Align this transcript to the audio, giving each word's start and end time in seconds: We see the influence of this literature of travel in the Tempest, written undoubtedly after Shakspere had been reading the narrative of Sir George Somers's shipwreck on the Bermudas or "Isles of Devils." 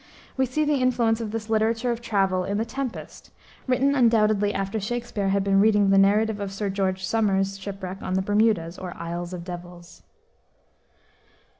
We 0.35 0.47
see 0.47 0.65
the 0.65 0.81
influence 0.81 1.21
of 1.21 1.29
this 1.29 1.47
literature 1.47 1.91
of 1.91 2.01
travel 2.01 2.43
in 2.43 2.57
the 2.57 2.65
Tempest, 2.65 3.29
written 3.67 3.93
undoubtedly 3.93 4.51
after 4.51 4.79
Shakspere 4.79 5.29
had 5.29 5.43
been 5.43 5.59
reading 5.59 5.91
the 5.91 5.99
narrative 5.99 6.39
of 6.39 6.51
Sir 6.51 6.71
George 6.71 7.05
Somers's 7.05 7.59
shipwreck 7.59 8.01
on 8.01 8.15
the 8.15 8.23
Bermudas 8.23 8.79
or 8.79 8.97
"Isles 8.97 9.31
of 9.31 9.43
Devils." 9.43 10.01